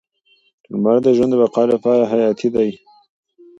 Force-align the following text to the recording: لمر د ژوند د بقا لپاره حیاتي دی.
لمر 0.71 0.97
د 1.03 1.07
ژوند 1.17 1.31
د 1.33 1.35
بقا 1.41 1.63
لپاره 1.73 2.09
حیاتي 2.11 2.49
دی. 2.55 2.69